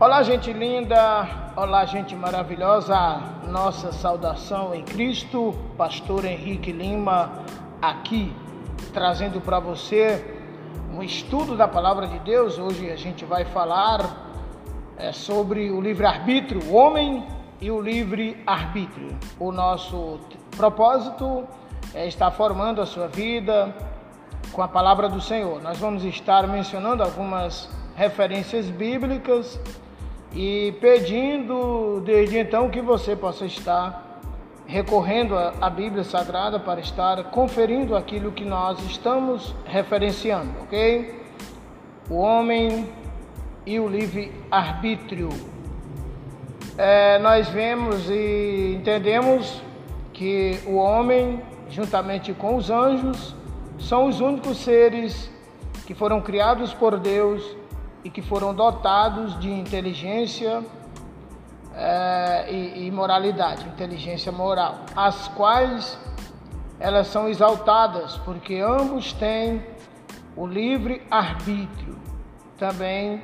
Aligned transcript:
Olá, 0.00 0.22
gente 0.22 0.52
linda, 0.52 1.26
olá, 1.56 1.84
gente 1.84 2.14
maravilhosa. 2.14 2.94
Nossa 3.48 3.90
saudação 3.90 4.72
em 4.72 4.84
Cristo, 4.84 5.52
Pastor 5.76 6.24
Henrique 6.24 6.70
Lima, 6.70 7.42
aqui 7.82 8.32
trazendo 8.94 9.40
para 9.40 9.58
você 9.58 10.24
um 10.94 11.02
estudo 11.02 11.56
da 11.56 11.66
palavra 11.66 12.06
de 12.06 12.16
Deus. 12.20 12.60
Hoje 12.60 12.88
a 12.92 12.94
gente 12.94 13.24
vai 13.24 13.44
falar 13.44 13.98
é, 14.96 15.10
sobre 15.10 15.68
o 15.72 15.80
livre-arbítrio, 15.80 16.62
o 16.70 16.76
homem 16.76 17.26
e 17.60 17.68
o 17.68 17.80
livre-arbítrio. 17.80 19.18
O 19.36 19.50
nosso 19.50 20.20
propósito 20.56 21.44
é 21.92 22.06
estar 22.06 22.30
formando 22.30 22.80
a 22.80 22.86
sua 22.86 23.08
vida 23.08 23.74
com 24.52 24.62
a 24.62 24.68
palavra 24.68 25.08
do 25.08 25.20
Senhor. 25.20 25.60
Nós 25.60 25.76
vamos 25.76 26.04
estar 26.04 26.46
mencionando 26.46 27.02
algumas 27.02 27.68
referências 27.96 28.70
bíblicas 28.70 29.58
e 30.34 30.74
pedindo 30.80 32.00
desde 32.04 32.38
então 32.38 32.68
que 32.68 32.80
você 32.80 33.16
possa 33.16 33.46
estar 33.46 34.20
recorrendo 34.66 35.34
à 35.34 35.70
Bíblia 35.70 36.04
Sagrada 36.04 36.60
para 36.60 36.80
estar 36.80 37.24
conferindo 37.30 37.96
aquilo 37.96 38.30
que 38.30 38.44
nós 38.44 38.78
estamos 38.84 39.54
referenciando, 39.64 40.50
ok? 40.62 41.22
O 42.10 42.16
homem 42.16 42.86
e 43.64 43.80
o 43.80 43.88
livre-arbítrio. 43.88 45.30
É, 46.76 47.18
nós 47.18 47.48
vemos 47.48 48.08
e 48.10 48.74
entendemos 48.78 49.62
que 50.12 50.60
o 50.66 50.76
homem, 50.76 51.40
juntamente 51.70 52.34
com 52.34 52.56
os 52.56 52.70
anjos, 52.70 53.34
são 53.78 54.06
os 54.06 54.20
únicos 54.20 54.58
seres 54.58 55.30
que 55.86 55.94
foram 55.94 56.20
criados 56.20 56.74
por 56.74 56.98
Deus 56.98 57.56
e 58.04 58.10
que 58.10 58.22
foram 58.22 58.54
dotados 58.54 59.38
de 59.38 59.50
inteligência 59.50 60.62
é, 61.74 62.46
e, 62.50 62.86
e 62.86 62.90
moralidade, 62.90 63.66
inteligência 63.66 64.32
moral, 64.32 64.80
as 64.96 65.28
quais 65.28 65.98
elas 66.80 67.08
são 67.08 67.28
exaltadas 67.28 68.16
porque 68.18 68.56
ambos 68.56 69.12
têm 69.12 69.64
o 70.36 70.46
livre 70.46 71.02
arbítrio, 71.10 71.98
também 72.56 73.22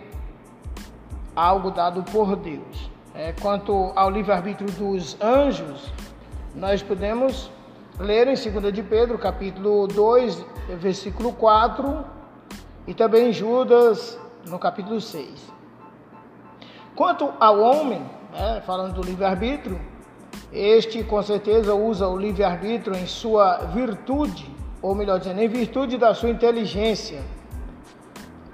algo 1.34 1.70
dado 1.70 2.02
por 2.02 2.36
Deus. 2.36 2.91
É, 3.14 3.33
quanto 3.41 3.92
ao 3.95 4.11
livre 4.11 4.33
arbítrio 4.33 4.70
dos 4.72 5.17
anjos, 5.20 5.92
nós 6.55 6.83
podemos 6.83 7.50
ler 7.98 8.27
em 8.27 8.34
2 8.34 8.72
de 8.72 8.83
Pedro, 8.83 9.19
capítulo 9.19 9.86
2, 9.86 10.45
versículo 10.80 11.33
4, 11.33 12.05
e 12.86 12.95
também 12.95 13.33
Judas, 13.33 14.19
no 14.47 14.59
capítulo 14.59 15.00
6. 15.00 15.28
Quanto 16.95 17.33
ao 17.41 17.61
homem, 17.61 18.03
né, 18.33 18.62
falando 18.64 18.95
do 18.95 19.03
livre-arbítrio, 19.03 19.81
este 20.53 21.03
com 21.03 21.20
certeza 21.23 21.75
usa 21.75 22.06
o 22.06 22.17
livre-arbítrio 22.17 22.97
em 22.97 23.06
sua 23.06 23.56
virtude, 23.73 24.48
ou 24.81 24.95
melhor 24.95 25.19
dizendo, 25.19 25.41
em 25.41 25.48
virtude 25.48 25.97
da 25.97 26.14
sua 26.14 26.31
inteligência, 26.31 27.23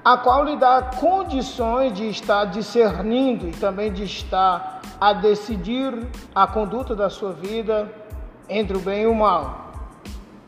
a 0.02 0.16
qual 0.16 0.44
lhe 0.44 0.56
dá 0.56 0.82
condições 0.98 1.92
de 1.92 2.08
estar 2.08 2.46
discernindo 2.46 3.48
e 3.48 3.52
também 3.52 3.92
de 3.92 4.04
estar 4.04 4.80
a 4.98 5.12
decidir 5.12 6.06
a 6.34 6.46
conduta 6.46 6.94
da 6.94 7.10
sua 7.10 7.32
vida 7.32 7.92
entre 8.48 8.76
o 8.76 8.80
bem 8.80 9.02
e 9.02 9.06
o 9.06 9.14
mal. 9.14 9.72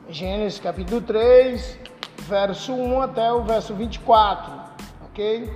Gênesis 0.08 0.58
capítulo 0.58 1.02
3, 1.02 1.78
verso 2.22 2.72
1 2.72 3.02
até 3.02 3.32
o 3.32 3.42
verso 3.42 3.74
24, 3.74 4.61
ok? 5.12 5.48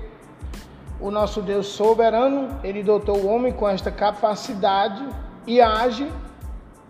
O 1.01 1.11
nosso 1.11 1.43
Deus 1.43 1.67
soberano, 1.67 2.61
ele 2.63 2.83
dotou 2.83 3.17
o 3.19 3.27
homem 3.27 3.53
com 3.53 3.69
esta 3.69 3.91
capacidade 3.91 5.05
e 5.47 5.61
age 5.61 6.11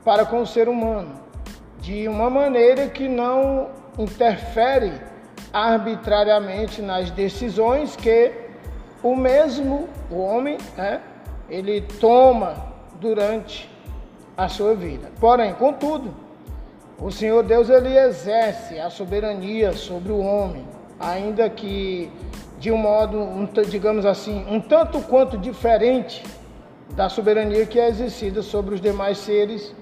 para 0.04 0.24
com 0.26 0.42
o 0.42 0.46
ser 0.46 0.68
humano 0.68 1.26
de 1.80 2.08
uma 2.08 2.28
maneira 2.28 2.88
que 2.88 3.08
não 3.08 3.68
interfere 3.98 4.92
arbitrariamente 5.52 6.82
nas 6.82 7.10
decisões 7.10 7.94
que 7.94 8.32
o 9.02 9.14
mesmo 9.14 9.88
o 10.10 10.18
homem, 10.18 10.58
né, 10.76 11.00
ele 11.48 11.80
toma 11.80 12.56
durante 13.00 13.70
a 14.36 14.48
sua 14.48 14.74
vida. 14.74 15.10
Porém, 15.20 15.54
contudo, 15.54 16.12
o 16.98 17.10
Senhor 17.10 17.42
Deus 17.44 17.68
ele 17.70 17.96
exerce 17.96 18.78
a 18.78 18.90
soberania 18.90 19.72
sobre 19.72 20.10
o 20.12 20.18
homem, 20.18 20.66
ainda 20.98 21.48
que 21.48 22.10
de 22.58 22.70
um 22.70 22.76
modo, 22.76 23.18
digamos 23.68 24.06
assim, 24.06 24.44
um 24.48 24.60
tanto 24.60 25.00
quanto 25.02 25.36
diferente 25.36 26.24
da 26.94 27.08
soberania 27.08 27.66
que 27.66 27.78
é 27.78 27.88
exercida 27.88 28.42
sobre 28.42 28.74
os 28.74 28.80
demais 28.80 29.18
seres 29.18 29.74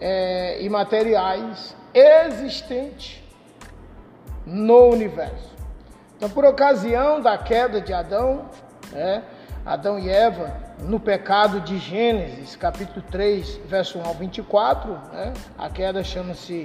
é, 0.00 0.62
imateriais 0.62 1.76
existentes 1.94 3.22
no 4.46 4.88
universo. 4.88 5.50
Então, 6.16 6.28
por 6.28 6.44
ocasião 6.44 7.20
da 7.20 7.38
queda 7.38 7.80
de 7.80 7.92
Adão, 7.92 8.46
né, 8.92 9.22
Adão 9.64 9.98
e 9.98 10.08
Eva, 10.08 10.52
no 10.80 10.98
pecado 10.98 11.60
de 11.60 11.78
Gênesis, 11.78 12.56
capítulo 12.56 13.04
3, 13.10 13.60
verso 13.66 13.98
1 13.98 14.06
ao 14.06 14.14
24, 14.14 14.92
né? 15.12 15.34
a 15.58 15.68
queda 15.68 16.02
chama-se 16.02 16.64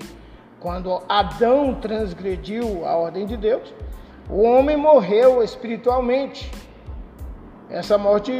quando 0.59 1.03
Adão 1.07 1.75
transgrediu 1.75 2.85
a 2.85 2.95
ordem 2.95 3.25
de 3.25 3.35
Deus, 3.35 3.73
o 4.29 4.41
homem 4.41 4.77
morreu 4.77 5.43
espiritualmente. 5.43 6.51
Essa 7.69 7.97
morte 7.97 8.31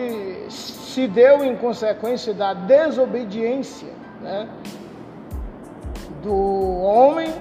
se 0.50 1.08
deu 1.08 1.44
em 1.44 1.56
consequência 1.56 2.34
da 2.34 2.54
desobediência 2.54 3.90
né? 4.22 4.48
do 6.22 6.82
homem 6.82 7.34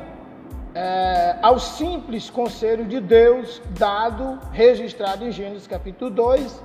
é, 0.75 1.37
ao 1.41 1.59
simples 1.59 2.29
conselho 2.29 2.85
de 2.85 3.01
Deus 3.01 3.63
dado, 3.79 4.39
registrado 4.51 5.25
em 5.25 5.31
Gênesis 5.31 5.67
capítulo 5.67 6.11
2, 6.11 6.63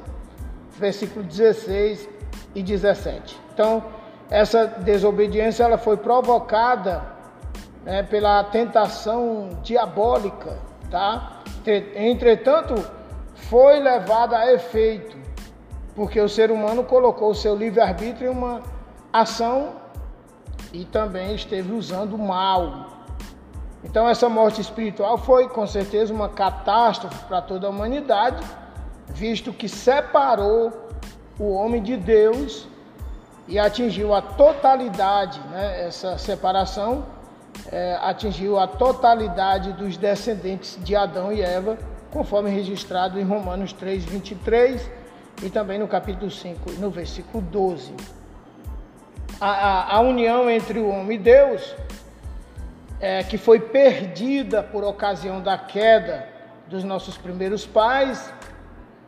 versículo 0.78 1.24
16 1.24 2.10
e 2.56 2.64
17. 2.64 3.40
Então, 3.54 3.84
essa 4.30 4.66
desobediência 4.66 5.64
ela 5.64 5.78
foi 5.78 5.98
provocada 5.98 7.04
né, 7.84 8.04
pela 8.04 8.44
tentação 8.46 9.50
diabólica, 9.62 10.58
tá? 10.90 11.42
Entretanto, 11.96 12.76
foi 13.36 13.80
levada 13.80 14.38
a 14.38 14.54
efeito, 14.54 15.18
porque 15.96 16.20
o 16.20 16.30
ser 16.30 16.52
humano 16.52 16.84
colocou 16.84 17.32
o 17.32 17.36
seu 17.36 17.56
livre-arbítrio 17.56 18.32
em 18.32 18.34
uma 18.34 18.62
ação 19.12 19.74
e 20.72 20.86
também 20.86 21.36
esteve 21.36 21.72
usando 21.74 22.14
o 22.14 22.20
mal. 22.20 22.88
Então, 23.84 24.08
essa 24.08 24.28
morte 24.28 24.60
espiritual 24.60 25.18
foi 25.18 25.48
com 25.48 25.66
certeza 25.66 26.14
uma 26.14 26.30
catástrofe 26.30 27.24
para 27.26 27.42
toda 27.42 27.68
a 27.68 27.70
humanidade 27.70 28.44
visto 29.14 29.52
que 29.52 29.68
separou 29.68 30.72
o 31.40 31.52
homem 31.54 31.82
de 31.82 31.98
Deus 31.98 32.68
e 33.48 33.58
atingiu 33.58 34.14
a 34.14 34.22
totalidade, 34.22 35.40
né, 35.50 35.88
essa 35.88 36.18
separação 36.18 37.06
é, 37.72 37.98
atingiu 38.02 38.60
a 38.60 38.68
totalidade 38.68 39.74
dos 39.74 39.98
descendentes 39.98 40.78
de 40.84 40.96
Adão 40.96 41.32
e 41.32 41.42
Eva, 41.42 41.78
conforme 42.12 42.50
registrado 42.50 43.20
em 43.20 43.24
Romanos 43.24 43.74
3, 43.74 44.06
23 44.06 44.90
e 45.44 45.50
também 45.50 45.78
no 45.78 45.88
capítulo 45.88 46.30
5, 46.30 46.72
no 46.74 46.90
versículo 46.90 47.42
12. 47.44 47.94
A, 49.40 49.50
a, 49.50 49.96
a 49.96 50.00
união 50.02 50.50
entre 50.50 50.80
o 50.80 50.90
homem 50.90 51.18
e 51.18 51.22
Deus, 51.22 51.76
é, 53.00 53.24
que 53.24 53.38
foi 53.38 53.60
perdida 53.60 54.62
por 54.62 54.84
ocasião 54.84 55.42
da 55.42 55.58
queda 55.58 56.28
dos 56.68 56.84
nossos 56.84 57.18
primeiros 57.18 57.66
pais, 57.66 58.34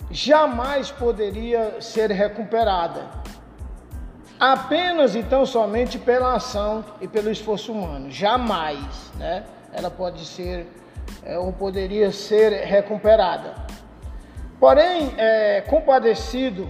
jamais 0.10 0.92
poderia 0.92 1.82
ser 1.82 2.12
recuperada. 2.12 3.21
Apenas 4.42 5.16
então 5.16 5.46
somente 5.46 6.00
pela 6.00 6.34
ação 6.34 6.84
e 7.00 7.08
pelo 7.08 7.30
esforço 7.30 7.72
humano, 7.72 8.10
jamais, 8.10 9.12
né? 9.16 9.44
Ela 9.72 9.92
pode 9.92 10.26
ser 10.26 10.66
é, 11.24 11.38
ou 11.38 11.54
poderia 11.54 12.12
ser 12.12 12.66
recuperada. 12.66 13.54
Porém, 14.60 15.14
é, 15.16 15.62
compadecido 15.62 16.68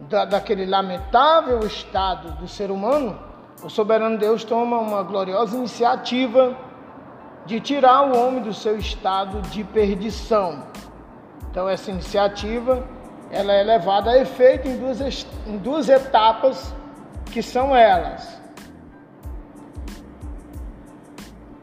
da, 0.00 0.24
daquele 0.24 0.64
lamentável 0.64 1.60
estado 1.66 2.32
do 2.32 2.48
ser 2.48 2.70
humano, 2.70 3.18
o 3.62 3.68
soberano 3.68 4.16
Deus 4.16 4.42
toma 4.42 4.78
uma 4.78 5.02
gloriosa 5.02 5.54
iniciativa 5.56 6.56
de 7.44 7.60
tirar 7.60 8.02
o 8.02 8.16
homem 8.16 8.42
do 8.42 8.54
seu 8.54 8.78
estado 8.78 9.42
de 9.50 9.62
perdição 9.64 10.62
então 11.52 11.68
essa 11.68 11.90
iniciativa 11.90 12.82
ela 13.30 13.52
é 13.52 13.62
levada 13.62 14.10
a 14.10 14.18
efeito 14.18 14.66
em 14.66 14.78
duas, 14.78 15.26
em 15.46 15.58
duas 15.58 15.88
etapas 15.90 16.74
que 17.32 17.42
são 17.42 17.74
elas. 17.74 18.40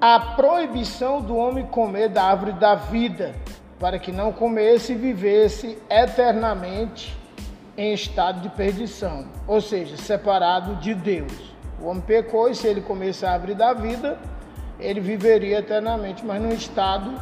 A 0.01 0.19
proibição 0.19 1.21
do 1.21 1.35
homem 1.37 1.65
comer 1.67 2.09
da 2.09 2.23
árvore 2.23 2.53
da 2.53 2.73
vida, 2.73 3.35
para 3.79 3.99
que 3.99 4.11
não 4.11 4.31
comesse 4.31 4.93
e 4.93 4.95
vivesse 4.95 5.77
eternamente 5.89 7.15
em 7.77 7.93
estado 7.93 8.41
de 8.41 8.49
perdição, 8.49 9.27
ou 9.47 9.61
seja, 9.61 9.95
separado 9.95 10.75
de 10.77 10.93
Deus. 10.93 11.53
O 11.81 11.87
homem 11.87 12.01
pecou 12.01 12.49
e 12.49 12.55
se 12.55 12.67
ele 12.67 12.81
comesse 12.81 13.25
a 13.25 13.33
árvore 13.33 13.53
da 13.53 13.73
vida, 13.73 14.17
ele 14.79 14.99
viveria 14.99 15.59
eternamente, 15.59 16.25
mas 16.25 16.41
num 16.41 16.53
estado 16.53 17.13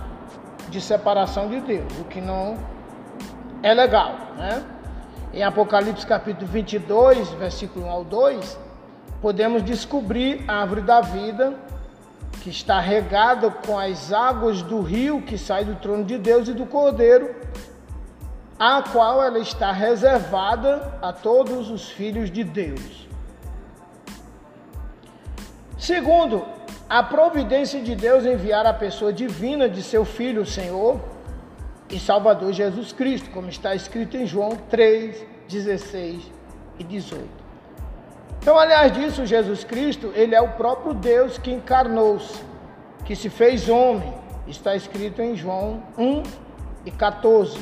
de 0.70 0.80
separação 0.80 1.50
de 1.50 1.60
Deus, 1.60 1.92
o 2.00 2.06
que 2.06 2.22
não 2.22 2.58
é 3.62 3.74
legal, 3.74 4.16
né? 4.38 4.64
Em 5.38 5.44
Apocalipse 5.44 6.04
capítulo 6.04 6.48
22, 6.48 7.30
versículo 7.34 7.86
1 7.86 7.90
ao 7.92 8.04
2, 8.04 8.60
podemos 9.22 9.62
descobrir 9.62 10.44
a 10.48 10.62
árvore 10.62 10.82
da 10.82 11.00
vida 11.00 11.54
que 12.42 12.50
está 12.50 12.80
regada 12.80 13.52
com 13.52 13.78
as 13.78 14.12
águas 14.12 14.64
do 14.64 14.82
rio 14.82 15.22
que 15.22 15.38
sai 15.38 15.64
do 15.64 15.76
trono 15.76 16.04
de 16.04 16.18
Deus 16.18 16.48
e 16.48 16.54
do 16.54 16.66
Cordeiro, 16.66 17.36
a 18.58 18.82
qual 18.82 19.24
ela 19.24 19.38
está 19.38 19.72
reservada 19.72 20.98
a 21.04 21.14
todos 21.14 21.70
os 21.70 21.88
filhos 21.88 22.32
de 22.32 22.44
Deus. 22.44 23.08
Segundo, 25.78 26.48
a 26.90 27.04
providência 27.04 27.80
de 27.80 27.96
Deus 27.96 28.26
enviar 28.26 28.66
a 28.66 28.74
pessoa 28.74 29.14
divina 29.14 29.70
de 29.70 29.84
seu 29.84 30.04
Filho, 30.04 30.42
o 30.42 30.48
Senhor 30.48 31.00
e 31.90 32.00
Salvador 32.00 32.52
Jesus 32.52 32.92
Cristo, 32.92 33.30
como 33.30 33.50
está 33.50 33.74
escrito 33.74 34.18
em 34.18 34.26
João 34.26 34.58
3, 34.70 35.26
16 35.48 36.32
e 36.80 36.84
18. 36.84 37.28
Então, 38.42 38.58
aliás 38.58 38.92
disso, 38.94 39.26
Jesus 39.26 39.64
Cristo, 39.64 40.12
ele 40.16 40.36
é 40.36 40.42
o 40.42 40.50
próprio 40.50 40.94
Deus 40.94 41.38
que 41.38 41.52
encarnou-se, 41.52 42.42
que 43.06 43.16
se 43.16 43.30
fez 43.30 43.68
homem, 43.68 44.14
está 44.48 44.76
escrito 44.76 45.22
em 45.22 45.36
João 45.36 45.84
1 45.98 46.24
e 46.86 46.92
14. 46.92 47.60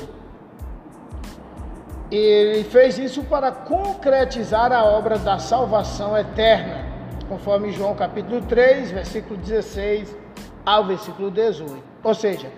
Ele 2.12 2.64
fez 2.66 3.00
isso 3.00 3.24
para 3.24 3.52
concretizar 3.52 4.72
a 4.72 4.84
obra 4.84 5.18
da 5.18 5.40
salvação 5.40 6.16
eterna, 6.16 6.86
conforme 7.28 7.72
João 7.72 7.96
capítulo 7.96 8.42
3, 8.42 8.92
versículo 8.92 9.38
16 9.38 10.16
ao 10.64 10.86
versículo 10.86 11.32
18. 11.32 11.84
Ou 12.04 12.14
seja, 12.14 12.52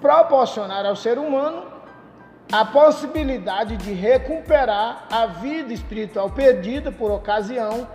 proporcionar 0.00 0.84
ao 0.84 0.96
ser 0.96 1.18
humano 1.18 1.64
a 2.52 2.64
possibilidade 2.64 3.76
de 3.76 3.92
recuperar 3.92 5.06
a 5.10 5.26
vida 5.26 5.72
espiritual 5.72 6.30
perdida 6.30 6.92
por 6.92 7.10
ocasião 7.10 7.88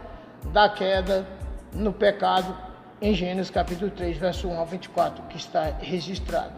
da 0.46 0.68
queda 0.68 1.26
no 1.74 1.94
pecado 1.94 2.56
em 3.02 3.14
Gênesis 3.14 3.50
capítulo 3.50 3.90
3, 3.90 4.18
verso 4.18 4.48
1 4.48 4.60
ao 4.60 4.66
24, 4.66 5.24
que 5.24 5.38
está 5.38 5.74
registrado. 5.80 6.54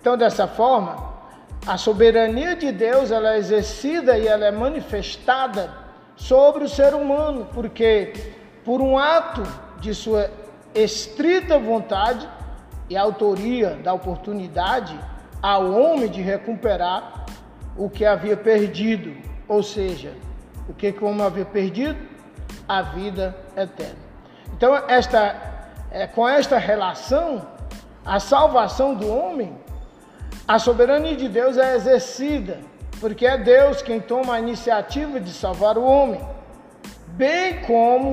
Então, 0.00 0.16
dessa 0.16 0.46
forma, 0.46 1.14
a 1.66 1.78
soberania 1.78 2.54
de 2.54 2.70
Deus 2.70 3.10
ela 3.10 3.34
é 3.34 3.38
exercida 3.38 4.18
e 4.18 4.26
ela 4.26 4.44
é 4.44 4.50
manifestada 4.50 5.70
sobre 6.14 6.64
o 6.64 6.68
ser 6.68 6.94
humano, 6.94 7.48
porque 7.52 8.12
por 8.64 8.80
um 8.80 8.98
ato 8.98 9.42
de 9.80 9.94
sua 9.94 10.30
estrita 10.74 11.58
vontade 11.58 12.28
e 12.88 12.96
autoria 12.96 13.70
da 13.82 13.92
oportunidade 13.92 14.98
ao 15.42 15.70
homem 15.72 16.08
de 16.08 16.20
recuperar 16.22 17.26
o 17.76 17.88
que 17.90 18.04
havia 18.04 18.36
perdido, 18.36 19.16
ou 19.48 19.62
seja, 19.62 20.12
o 20.68 20.74
que, 20.74 20.92
que 20.92 21.02
o 21.02 21.08
homem 21.08 21.24
havia 21.24 21.44
perdido? 21.44 21.98
A 22.68 22.82
vida 22.82 23.36
eterna. 23.56 24.04
Então, 24.52 24.74
esta, 24.88 25.34
é, 25.90 26.06
com 26.06 26.28
esta 26.28 26.58
relação, 26.58 27.46
a 28.04 28.20
salvação 28.20 28.94
do 28.94 29.08
homem 29.08 29.58
a 30.46 30.58
soberania 30.58 31.16
de 31.16 31.26
Deus 31.26 31.56
é 31.56 31.74
exercida, 31.74 32.60
porque 33.00 33.26
é 33.26 33.38
Deus 33.38 33.80
quem 33.80 33.98
toma 33.98 34.34
a 34.34 34.38
iniciativa 34.38 35.18
de 35.18 35.30
salvar 35.32 35.78
o 35.78 35.82
homem, 35.82 36.20
bem 37.08 37.62
como 37.62 38.12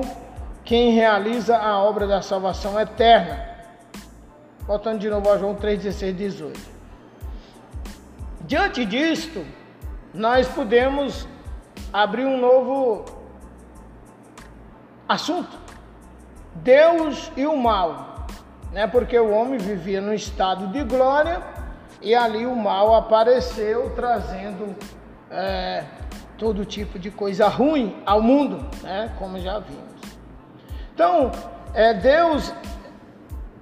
quem 0.64 0.92
realiza 0.92 1.58
a 1.58 1.78
obra 1.82 2.06
da 2.06 2.22
salvação 2.22 2.80
eterna. 2.80 3.51
Voltando 4.66 4.98
de 5.00 5.10
novo 5.10 5.30
a 5.30 5.38
João 5.38 5.54
3, 5.54 5.82
16, 5.82 6.16
18. 6.16 6.60
Diante 8.42 8.84
disto, 8.84 9.44
nós 10.14 10.46
podemos 10.48 11.26
abrir 11.92 12.24
um 12.24 12.38
novo 12.38 13.04
assunto. 15.08 15.58
Deus 16.56 17.32
e 17.36 17.46
o 17.46 17.56
mal, 17.56 18.26
né? 18.72 18.86
Porque 18.86 19.18
o 19.18 19.30
homem 19.30 19.58
vivia 19.58 20.00
no 20.00 20.14
estado 20.14 20.68
de 20.68 20.84
glória 20.84 21.42
e 22.00 22.14
ali 22.14 22.46
o 22.46 22.54
mal 22.54 22.94
apareceu 22.94 23.90
trazendo 23.94 24.76
é, 25.30 25.84
todo 26.36 26.64
tipo 26.64 26.98
de 26.98 27.10
coisa 27.10 27.48
ruim 27.48 28.02
ao 28.04 28.20
mundo, 28.20 28.66
né? 28.82 29.12
como 29.18 29.38
já 29.38 29.58
vimos. 29.60 30.02
Então, 30.92 31.30
é, 31.72 31.94
Deus 31.94 32.52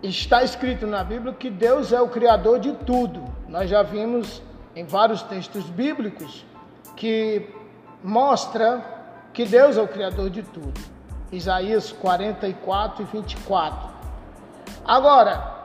está 0.02 0.42
escrito 0.42 0.86
na 0.86 1.04
Bíblia 1.04 1.32
que 1.34 1.50
Deus 1.50 1.92
é 1.92 2.00
o 2.00 2.08
criador 2.08 2.58
de 2.58 2.72
tudo. 2.72 3.22
Nós 3.48 3.68
já 3.68 3.82
vimos 3.82 4.42
em 4.74 4.84
vários 4.84 5.22
textos 5.22 5.64
bíblicos 5.64 6.44
que 6.96 7.48
mostra 8.02 8.82
que 9.32 9.44
Deus 9.44 9.76
é 9.76 9.82
o 9.82 9.88
criador 9.88 10.30
de 10.30 10.42
tudo. 10.42 10.80
Isaías 11.30 11.92
44 11.92 13.02
e 13.02 13.06
24. 13.06 13.90
Agora, 14.84 15.58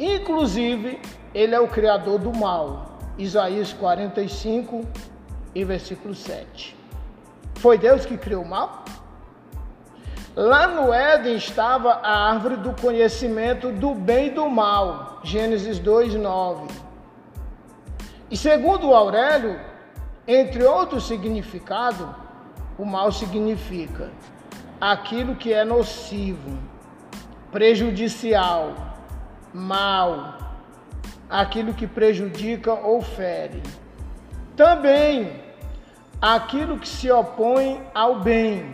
inclusive 0.00 1.00
ele 1.34 1.54
é 1.54 1.60
o 1.60 1.68
criador 1.68 2.18
do 2.18 2.34
mal. 2.36 2.98
Isaías 3.18 3.72
45 3.72 4.84
e 5.54 5.64
versículo 5.64 6.14
7. 6.14 6.76
Foi 7.56 7.78
Deus 7.78 8.04
que 8.04 8.16
criou 8.16 8.42
o 8.42 8.48
mal? 8.48 8.84
Lá 10.36 10.66
no 10.66 10.92
Éden 10.92 11.36
estava 11.36 11.92
a 11.94 12.28
árvore 12.30 12.56
do 12.56 12.74
conhecimento 12.74 13.72
do 13.72 13.94
bem 13.94 14.26
e 14.26 14.30
do 14.30 14.50
mal. 14.50 15.18
Gênesis 15.24 15.78
2, 15.78 16.14
9. 16.14 16.66
E 18.30 18.36
segundo 18.36 18.92
Aurélio, 18.92 19.58
entre 20.28 20.62
outros 20.62 21.06
significados, 21.06 22.06
o 22.76 22.84
mal 22.84 23.10
significa 23.12 24.10
aquilo 24.78 25.36
que 25.36 25.54
é 25.54 25.64
nocivo, 25.64 26.58
prejudicial, 27.50 28.74
mal, 29.54 30.36
aquilo 31.30 31.72
que 31.72 31.86
prejudica 31.86 32.74
ou 32.74 33.00
fere. 33.00 33.62
Também 34.54 35.32
aquilo 36.20 36.78
que 36.78 36.88
se 36.88 37.10
opõe 37.10 37.80
ao 37.94 38.20
bem, 38.20 38.70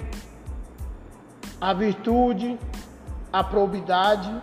a 1.62 1.72
virtude, 1.72 2.58
a 3.32 3.44
probidade 3.44 4.34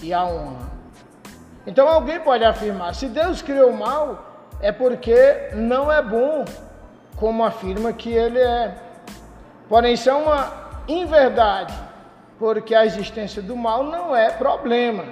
e 0.00 0.14
a 0.14 0.24
honra. 0.24 0.70
Então 1.66 1.88
alguém 1.88 2.20
pode 2.20 2.44
afirmar: 2.44 2.94
se 2.94 3.08
Deus 3.08 3.42
criou 3.42 3.70
o 3.70 3.76
mal, 3.76 4.46
é 4.60 4.70
porque 4.70 5.50
não 5.54 5.90
é 5.90 6.00
bom, 6.00 6.44
como 7.16 7.44
afirma 7.44 7.92
que 7.92 8.12
ele 8.12 8.38
é. 8.38 8.72
Porém, 9.68 9.94
isso 9.94 10.08
é 10.08 10.14
uma 10.14 10.52
inverdade, 10.86 11.74
porque 12.38 12.72
a 12.72 12.86
existência 12.86 13.42
do 13.42 13.56
mal 13.56 13.82
não 13.82 14.14
é 14.14 14.30
problema. 14.30 15.04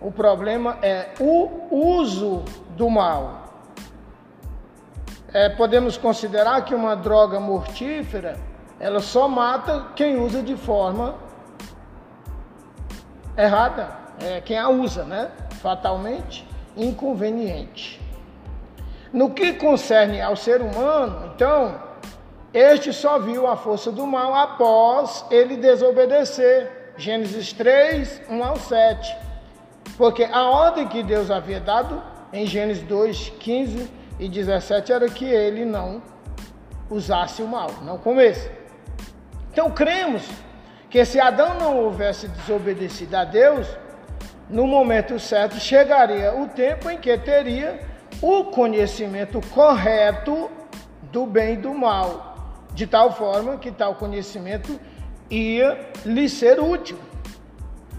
O 0.00 0.10
problema 0.10 0.78
é 0.80 1.10
o 1.20 1.68
uso 1.70 2.42
do 2.70 2.88
mal. 2.88 3.44
É, 5.30 5.50
podemos 5.50 5.98
considerar 5.98 6.64
que 6.64 6.74
uma 6.74 6.96
droga 6.96 7.38
mortífera 7.38 8.47
ela 8.80 9.00
só 9.00 9.28
mata 9.28 9.86
quem 9.96 10.18
usa 10.18 10.42
de 10.42 10.56
forma 10.56 11.16
errada, 13.36 13.88
é, 14.20 14.40
quem 14.40 14.58
a 14.58 14.68
usa, 14.68 15.04
né? 15.04 15.30
Fatalmente 15.60 16.46
inconveniente. 16.76 18.00
No 19.12 19.30
que 19.30 19.54
concerne 19.54 20.20
ao 20.20 20.36
ser 20.36 20.60
humano, 20.60 21.32
então, 21.34 21.80
este 22.52 22.92
só 22.92 23.18
viu 23.18 23.46
a 23.46 23.56
força 23.56 23.90
do 23.90 24.06
mal 24.06 24.34
após 24.34 25.24
ele 25.30 25.56
desobedecer. 25.56 26.92
Gênesis 26.96 27.52
3, 27.52 28.22
1 28.28 28.44
ao 28.44 28.56
7. 28.56 29.16
Porque 29.96 30.24
a 30.24 30.42
ordem 30.42 30.86
que 30.88 31.02
Deus 31.02 31.30
havia 31.30 31.60
dado 31.60 32.02
em 32.32 32.44
Gênesis 32.44 32.82
2, 32.84 33.30
15 33.40 33.90
e 34.18 34.28
17 34.28 34.92
era 34.92 35.08
que 35.08 35.24
ele 35.24 35.64
não 35.64 36.02
usasse 36.90 37.42
o 37.42 37.46
mal, 37.46 37.70
não 37.82 37.98
comesse. 37.98 38.50
Então 39.58 39.72
cremos 39.72 40.22
que 40.88 41.04
se 41.04 41.18
Adão 41.18 41.54
não 41.54 41.78
houvesse 41.78 42.28
desobedecido 42.28 43.16
a 43.16 43.24
Deus, 43.24 43.66
no 44.48 44.68
momento 44.68 45.18
certo 45.18 45.58
chegaria 45.58 46.32
o 46.32 46.46
tempo 46.46 46.88
em 46.88 46.96
que 46.96 47.18
teria 47.18 47.80
o 48.22 48.44
conhecimento 48.44 49.40
correto 49.52 50.48
do 51.10 51.26
bem 51.26 51.54
e 51.54 51.56
do 51.56 51.74
mal, 51.74 52.36
de 52.72 52.86
tal 52.86 53.12
forma 53.12 53.56
que 53.56 53.72
tal 53.72 53.96
conhecimento 53.96 54.78
ia 55.28 55.90
lhe 56.06 56.28
ser 56.28 56.60
útil. 56.60 56.96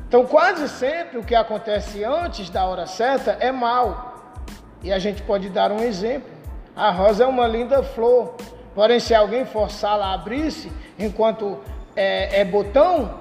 Então, 0.07 0.25
quase 0.25 0.69
sempre 0.69 1.17
o 1.17 1.25
que 1.25 1.35
acontece 1.35 2.05
antes 2.05 2.49
da 2.49 2.63
hora 2.63 2.87
certa 2.87 3.31
é 3.31 3.51
mal. 3.51 4.37
E 4.81 4.93
a 4.93 4.97
gente 4.97 5.21
pode 5.23 5.49
dar 5.49 5.73
um 5.73 5.81
exemplo. 5.81 6.31
A 6.73 6.89
rosa 6.89 7.25
é 7.25 7.27
uma 7.27 7.45
linda 7.45 7.83
flor, 7.83 8.37
Porém, 8.79 8.98
se 8.98 9.13
alguém 9.13 9.43
forçá-la 9.43 10.05
a 10.05 10.13
abrir-se 10.13 10.71
enquanto 10.98 11.59
é, 11.98 12.39
é 12.39 12.45
botão, 12.45 13.13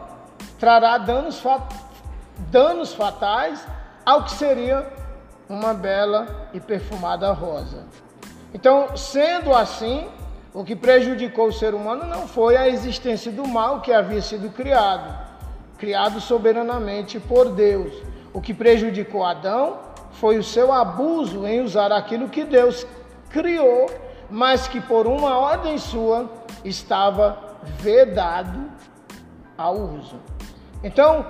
trará 0.57 0.97
danos, 0.99 1.43
danos 2.49 2.95
fatais 2.95 3.67
ao 4.07 4.23
que 4.23 4.31
seria 4.31 4.87
uma 5.49 5.75
bela 5.75 6.49
e 6.55 6.61
perfumada 6.61 7.33
rosa. 7.33 7.87
Então, 8.55 8.97
sendo 8.97 9.53
assim, 9.53 10.07
o 10.55 10.63
que 10.63 10.77
prejudicou 10.77 11.49
o 11.49 11.53
ser 11.53 11.75
humano 11.75 12.07
não 12.07 12.29
foi 12.29 12.57
a 12.57 12.69
existência 12.69 13.33
do 13.33 13.45
mal 13.45 13.81
que 13.81 13.93
havia 13.93 14.23
sido 14.23 14.51
criado, 14.51 15.13
criado 15.77 16.21
soberanamente 16.21 17.19
por 17.19 17.49
Deus. 17.49 17.93
O 18.33 18.41
que 18.41 18.55
prejudicou 18.55 19.25
Adão 19.25 19.81
foi 20.13 20.39
o 20.39 20.45
seu 20.45 20.73
abuso 20.73 21.45
em 21.45 21.63
usar 21.63 21.91
aquilo 21.91 22.29
que 22.29 22.45
Deus 22.45 22.87
criou, 23.29 23.91
mas 24.31 24.69
que 24.69 24.81
por 24.81 25.07
uma 25.07 25.39
ordem 25.39 25.79
sua 25.79 26.31
estava 26.65 27.39
vedado 27.79 28.71
ao 29.57 29.77
uso. 29.77 30.17
Então, 30.83 31.27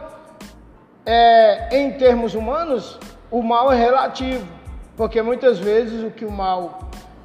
é, 1.04 1.68
em 1.76 1.92
termos 1.92 2.34
humanos, 2.34 2.98
o 3.30 3.42
mal 3.42 3.72
é 3.72 3.76
relativo, 3.76 4.46
porque 4.96 5.22
muitas 5.22 5.58
vezes 5.58 6.04
o 6.04 6.10
que 6.10 6.24
o 6.24 6.30
mal 6.30 6.80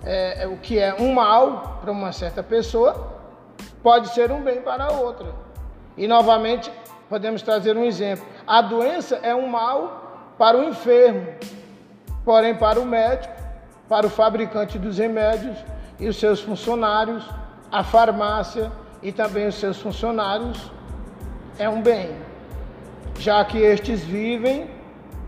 é, 0.06 0.44
é, 0.44 0.48
o 0.48 0.58
que 0.58 0.80
é 0.80 0.94
um 0.94 1.14
mal 1.14 1.80
para 1.82 1.92
uma 1.92 2.12
certa 2.12 2.44
pessoa 2.44 3.14
pode 3.82 4.10
ser 4.10 4.32
um 4.32 4.42
bem 4.42 4.62
para 4.62 4.92
outra. 4.92 5.34
E 5.98 6.08
novamente 6.08 6.72
podemos 7.10 7.42
trazer 7.42 7.78
um 7.78 7.84
exemplo: 7.84 8.26
a 8.46 8.62
doença 8.62 9.20
é 9.24 9.34
um 9.34 9.48
mal 9.48 10.34
para 10.38 10.58
o 10.58 10.64
enfermo, 10.64 11.28
porém 12.26 12.56
para 12.56 12.80
o 12.80 12.86
médico, 12.86 13.34
para 13.94 14.08
o 14.08 14.10
fabricante 14.10 14.80
dos 14.80 14.98
remédios 14.98 15.56
e 16.00 16.08
os 16.08 16.18
seus 16.18 16.42
funcionários, 16.42 17.24
a 17.72 17.84
farmácia 17.84 18.72
e 19.04 19.12
também 19.12 19.46
os 19.46 19.54
seus 19.54 19.80
funcionários 19.80 20.72
é 21.60 21.70
um 21.70 21.80
bem, 21.80 22.10
já 23.20 23.46
que 23.46 23.60
estes 23.60 24.04
vivem 24.04 24.68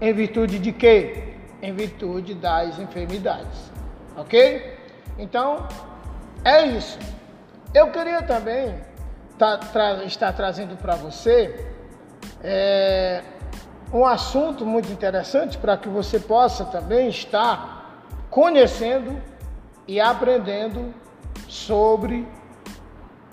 em 0.01 0.11
virtude 0.13 0.57
de 0.57 0.71
quê? 0.71 1.35
Em 1.61 1.75
virtude 1.75 2.33
das 2.33 2.79
enfermidades. 2.79 3.71
Ok? 4.17 4.79
Então, 5.19 5.67
é 6.43 6.65
isso. 6.65 6.97
Eu 7.71 7.91
queria 7.91 8.23
também 8.23 8.81
tá, 9.37 9.59
tra 9.59 10.03
estar 10.05 10.33
trazendo 10.33 10.75
para 10.75 10.95
você 10.95 11.67
é, 12.43 13.21
um 13.93 14.03
assunto 14.03 14.65
muito 14.65 14.91
interessante 14.91 15.55
para 15.55 15.77
que 15.77 15.87
você 15.87 16.19
possa 16.19 16.65
também 16.65 17.09
estar 17.09 17.74
conhecendo 18.35 19.17
e 19.87 20.01
aprendendo 20.01 20.93
sobre 21.47 22.27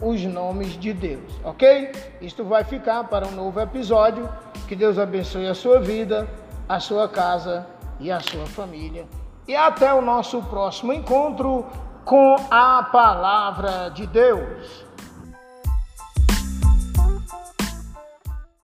os 0.00 0.22
nomes 0.22 0.78
de 0.78 0.92
Deus, 0.92 1.32
ok? 1.42 1.90
Isto 2.20 2.44
vai 2.44 2.62
ficar 2.62 3.02
para 3.08 3.26
um 3.26 3.32
novo 3.32 3.60
episódio. 3.60 4.28
Que 4.68 4.76
Deus 4.76 5.00
abençoe 5.00 5.48
a 5.48 5.56
sua 5.56 5.80
vida, 5.80 6.28
a 6.68 6.78
sua 6.78 7.08
casa 7.08 7.66
e 7.98 8.12
a 8.12 8.20
sua 8.20 8.46
família. 8.46 9.04
E 9.48 9.56
até 9.56 9.92
o 9.92 10.00
nosso 10.00 10.40
próximo 10.42 10.92
encontro 10.92 11.66
com 12.04 12.36
a 12.48 12.84
palavra 12.84 13.88
de 13.88 14.06
Deus. 14.06 14.86